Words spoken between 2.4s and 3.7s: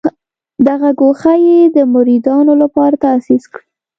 لپاره تاسیس کړه.